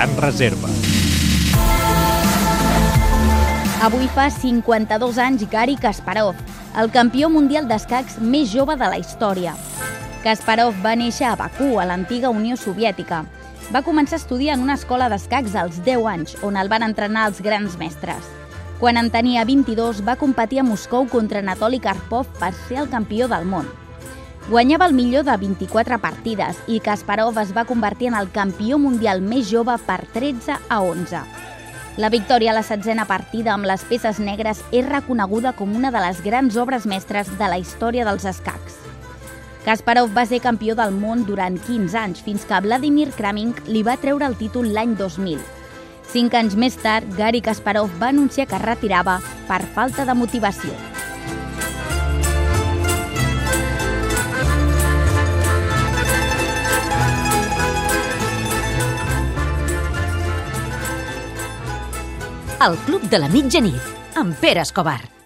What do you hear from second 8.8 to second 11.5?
de la història. Kasparov va néixer a